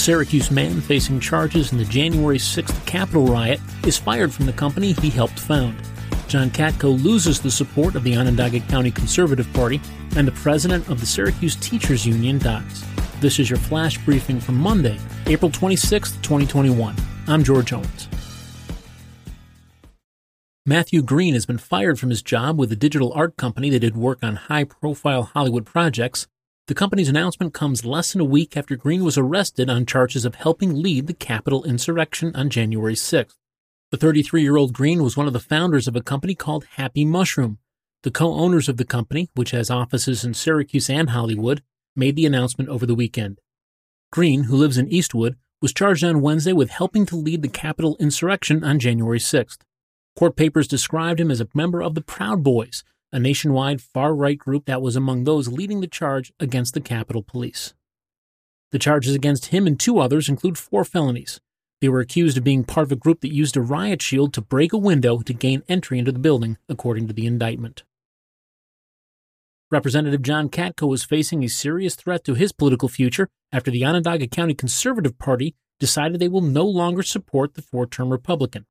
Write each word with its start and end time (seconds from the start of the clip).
A 0.00 0.02
Syracuse 0.02 0.50
man 0.50 0.80
facing 0.80 1.20
charges 1.20 1.72
in 1.72 1.76
the 1.76 1.84
January 1.84 2.38
6th 2.38 2.86
Capitol 2.86 3.26
riot 3.26 3.60
is 3.86 3.98
fired 3.98 4.32
from 4.32 4.46
the 4.46 4.52
company 4.54 4.92
he 4.92 5.10
helped 5.10 5.38
found. 5.38 5.76
John 6.26 6.48
Katko 6.48 7.04
loses 7.04 7.38
the 7.38 7.50
support 7.50 7.94
of 7.94 8.02
the 8.02 8.16
Onondaga 8.16 8.60
County 8.60 8.90
Conservative 8.90 9.52
Party, 9.52 9.78
and 10.16 10.26
the 10.26 10.32
president 10.32 10.88
of 10.88 11.00
the 11.00 11.06
Syracuse 11.06 11.54
Teachers 11.56 12.06
Union 12.06 12.38
dies. 12.38 12.82
This 13.20 13.38
is 13.38 13.50
your 13.50 13.58
flash 13.58 14.02
briefing 14.06 14.40
for 14.40 14.52
Monday, 14.52 14.98
April 15.26 15.50
26, 15.50 16.12
2021. 16.22 16.96
I'm 17.28 17.44
George 17.44 17.70
Owens. 17.74 18.08
Matthew 20.64 21.02
Green 21.02 21.34
has 21.34 21.44
been 21.44 21.58
fired 21.58 22.00
from 22.00 22.08
his 22.08 22.22
job 22.22 22.58
with 22.58 22.72
a 22.72 22.76
digital 22.76 23.12
art 23.12 23.36
company 23.36 23.68
that 23.68 23.80
did 23.80 23.98
work 23.98 24.20
on 24.22 24.36
high 24.36 24.64
profile 24.64 25.24
Hollywood 25.24 25.66
projects. 25.66 26.26
The 26.70 26.76
company's 26.76 27.08
announcement 27.08 27.52
comes 27.52 27.84
less 27.84 28.12
than 28.12 28.20
a 28.20 28.24
week 28.24 28.56
after 28.56 28.76
Green 28.76 29.02
was 29.02 29.18
arrested 29.18 29.68
on 29.68 29.86
charges 29.86 30.24
of 30.24 30.36
helping 30.36 30.72
lead 30.72 31.08
the 31.08 31.12
Capitol 31.12 31.64
insurrection 31.64 32.30
on 32.36 32.48
January 32.48 32.94
6th. 32.94 33.34
The 33.90 33.96
33 33.96 34.42
year 34.42 34.56
old 34.56 34.72
Green 34.72 35.02
was 35.02 35.16
one 35.16 35.26
of 35.26 35.32
the 35.32 35.40
founders 35.40 35.88
of 35.88 35.96
a 35.96 36.00
company 36.00 36.36
called 36.36 36.66
Happy 36.76 37.04
Mushroom. 37.04 37.58
The 38.04 38.12
co 38.12 38.34
owners 38.34 38.68
of 38.68 38.76
the 38.76 38.84
company, 38.84 39.30
which 39.34 39.50
has 39.50 39.68
offices 39.68 40.24
in 40.24 40.32
Syracuse 40.32 40.88
and 40.88 41.10
Hollywood, 41.10 41.64
made 41.96 42.14
the 42.14 42.24
announcement 42.24 42.70
over 42.70 42.86
the 42.86 42.94
weekend. 42.94 43.40
Green, 44.12 44.44
who 44.44 44.54
lives 44.54 44.78
in 44.78 44.86
Eastwood, 44.86 45.34
was 45.60 45.74
charged 45.74 46.04
on 46.04 46.20
Wednesday 46.20 46.52
with 46.52 46.70
helping 46.70 47.04
to 47.06 47.16
lead 47.16 47.42
the 47.42 47.48
Capitol 47.48 47.96
insurrection 47.98 48.62
on 48.62 48.78
January 48.78 49.18
6th. 49.18 49.58
Court 50.16 50.36
papers 50.36 50.68
described 50.68 51.18
him 51.18 51.32
as 51.32 51.40
a 51.40 51.48
member 51.52 51.82
of 51.82 51.96
the 51.96 52.00
Proud 52.00 52.44
Boys, 52.44 52.84
a 53.12 53.18
nationwide 53.18 53.80
far 53.80 54.14
right 54.14 54.38
group 54.38 54.66
that 54.66 54.82
was 54.82 54.96
among 54.96 55.24
those 55.24 55.48
leading 55.48 55.80
the 55.80 55.86
charge 55.86 56.32
against 56.38 56.74
the 56.74 56.80
Capitol 56.80 57.22
Police. 57.22 57.74
The 58.72 58.78
charges 58.78 59.14
against 59.14 59.46
him 59.46 59.66
and 59.66 59.78
two 59.78 59.98
others 59.98 60.28
include 60.28 60.56
four 60.56 60.84
felonies. 60.84 61.40
They 61.80 61.88
were 61.88 62.00
accused 62.00 62.36
of 62.36 62.44
being 62.44 62.64
part 62.64 62.86
of 62.86 62.92
a 62.92 62.96
group 62.96 63.20
that 63.22 63.34
used 63.34 63.56
a 63.56 63.60
riot 63.60 64.02
shield 64.02 64.32
to 64.34 64.40
break 64.40 64.72
a 64.72 64.78
window 64.78 65.20
to 65.20 65.32
gain 65.32 65.62
entry 65.68 65.98
into 65.98 66.12
the 66.12 66.18
building, 66.18 66.58
according 66.68 67.08
to 67.08 67.14
the 67.14 67.26
indictment. 67.26 67.82
Representative 69.70 70.22
John 70.22 70.48
Katko 70.48 70.88
was 70.88 71.04
facing 71.04 71.42
a 71.42 71.48
serious 71.48 71.94
threat 71.94 72.24
to 72.24 72.34
his 72.34 72.52
political 72.52 72.88
future 72.88 73.28
after 73.52 73.70
the 73.70 73.84
Onondaga 73.84 74.26
County 74.26 74.54
Conservative 74.54 75.16
Party 75.18 75.54
decided 75.78 76.20
they 76.20 76.28
will 76.28 76.40
no 76.40 76.66
longer 76.66 77.02
support 77.02 77.54
the 77.54 77.62
four 77.62 77.86
term 77.86 78.10
Republican. 78.10 78.66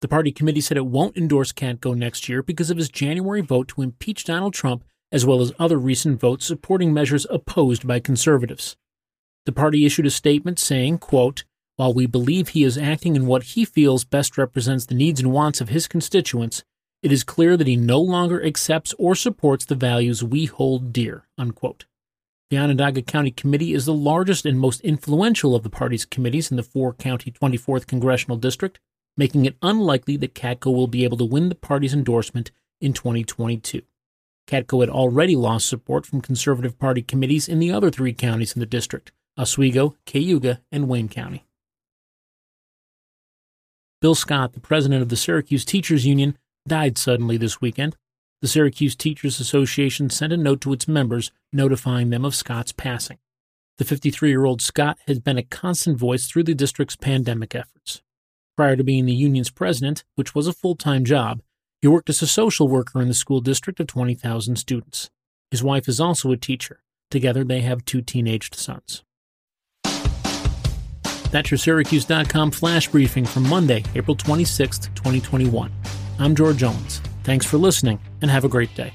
The 0.00 0.08
party 0.08 0.32
committee 0.32 0.62
said 0.62 0.78
it 0.78 0.86
won't 0.86 1.16
endorse 1.16 1.52
Katko 1.52 1.94
next 1.94 2.28
year 2.28 2.42
because 2.42 2.70
of 2.70 2.78
his 2.78 2.88
January 2.88 3.42
vote 3.42 3.68
to 3.68 3.82
impeach 3.82 4.24
Donald 4.24 4.54
Trump, 4.54 4.84
as 5.12 5.26
well 5.26 5.40
as 5.40 5.52
other 5.58 5.78
recent 5.78 6.18
votes 6.18 6.46
supporting 6.46 6.94
measures 6.94 7.26
opposed 7.28 7.86
by 7.86 8.00
conservatives. 8.00 8.76
The 9.44 9.52
party 9.52 9.84
issued 9.84 10.06
a 10.06 10.10
statement 10.10 10.58
saying, 10.58 10.98
quote, 10.98 11.44
While 11.76 11.92
we 11.92 12.06
believe 12.06 12.48
he 12.48 12.64
is 12.64 12.78
acting 12.78 13.14
in 13.14 13.26
what 13.26 13.42
he 13.42 13.64
feels 13.64 14.04
best 14.04 14.38
represents 14.38 14.86
the 14.86 14.94
needs 14.94 15.20
and 15.20 15.32
wants 15.32 15.60
of 15.60 15.68
his 15.68 15.86
constituents, 15.86 16.64
it 17.02 17.12
is 17.12 17.24
clear 17.24 17.56
that 17.56 17.66
he 17.66 17.76
no 17.76 18.00
longer 18.00 18.42
accepts 18.42 18.94
or 18.98 19.14
supports 19.14 19.64
the 19.64 19.74
values 19.74 20.22
we 20.24 20.46
hold 20.46 20.92
dear. 20.92 21.26
Unquote. 21.36 21.86
The 22.50 22.58
Onondaga 22.58 23.02
County 23.02 23.30
Committee 23.30 23.74
is 23.74 23.86
the 23.86 23.94
largest 23.94 24.44
and 24.44 24.58
most 24.58 24.80
influential 24.80 25.54
of 25.54 25.62
the 25.62 25.70
party's 25.70 26.04
committees 26.04 26.50
in 26.50 26.56
the 26.56 26.62
four 26.62 26.92
county 26.92 27.30
24th 27.30 27.86
congressional 27.86 28.36
district, 28.36 28.80
making 29.20 29.44
it 29.44 29.54
unlikely 29.60 30.16
that 30.16 30.34
Katko 30.34 30.74
will 30.74 30.86
be 30.86 31.04
able 31.04 31.18
to 31.18 31.26
win 31.26 31.50
the 31.50 31.54
party's 31.54 31.92
endorsement 31.92 32.50
in 32.80 32.94
2022. 32.94 33.82
Katko 34.46 34.80
had 34.80 34.88
already 34.88 35.36
lost 35.36 35.68
support 35.68 36.06
from 36.06 36.22
conservative 36.22 36.78
party 36.78 37.02
committees 37.02 37.46
in 37.46 37.58
the 37.58 37.70
other 37.70 37.90
three 37.90 38.14
counties 38.14 38.54
in 38.54 38.60
the 38.60 38.66
district 38.66 39.12
Oswego, 39.36 39.94
Cayuga, 40.06 40.62
and 40.72 40.88
Wayne 40.88 41.10
County. 41.10 41.44
Bill 44.00 44.14
Scott, 44.14 44.54
the 44.54 44.60
president 44.60 45.02
of 45.02 45.10
the 45.10 45.16
Syracuse 45.16 45.66
Teachers 45.66 46.06
Union, 46.06 46.38
died 46.66 46.96
suddenly 46.96 47.36
this 47.36 47.60
weekend. 47.60 47.96
The 48.40 48.48
Syracuse 48.48 48.96
Teachers 48.96 49.38
Association 49.38 50.08
sent 50.08 50.32
a 50.32 50.38
note 50.38 50.62
to 50.62 50.72
its 50.72 50.88
members 50.88 51.30
notifying 51.52 52.08
them 52.08 52.24
of 52.24 52.34
Scott's 52.34 52.72
passing. 52.72 53.18
The 53.76 53.84
53 53.84 54.30
year 54.30 54.46
old 54.46 54.62
Scott 54.62 54.96
has 55.06 55.18
been 55.18 55.36
a 55.36 55.42
constant 55.42 55.98
voice 55.98 56.26
through 56.26 56.44
the 56.44 56.54
district's 56.54 56.96
pandemic 56.96 57.54
efforts. 57.54 58.00
Prior 58.60 58.76
to 58.76 58.84
being 58.84 59.06
the 59.06 59.14
union's 59.14 59.48
president, 59.48 60.04
which 60.16 60.34
was 60.34 60.46
a 60.46 60.52
full 60.52 60.76
time 60.76 61.02
job, 61.02 61.40
he 61.80 61.88
worked 61.88 62.10
as 62.10 62.20
a 62.20 62.26
social 62.26 62.68
worker 62.68 63.00
in 63.00 63.08
the 63.08 63.14
school 63.14 63.40
district 63.40 63.80
of 63.80 63.86
20,000 63.86 64.56
students. 64.56 65.08
His 65.50 65.62
wife 65.62 65.88
is 65.88 65.98
also 65.98 66.30
a 66.30 66.36
teacher. 66.36 66.82
Together, 67.10 67.42
they 67.42 67.62
have 67.62 67.86
two 67.86 68.02
teenaged 68.02 68.54
sons. 68.54 69.02
That's 71.30 71.50
your 71.50 71.56
Syracuse.com 71.56 72.50
flash 72.50 72.86
briefing 72.88 73.24
for 73.24 73.40
Monday, 73.40 73.82
April 73.94 74.14
26, 74.14 74.90
2021. 74.94 75.72
I'm 76.18 76.36
George 76.36 76.58
Jones. 76.58 77.00
Thanks 77.24 77.46
for 77.46 77.56
listening 77.56 77.98
and 78.20 78.30
have 78.30 78.44
a 78.44 78.48
great 78.50 78.74
day. 78.74 78.92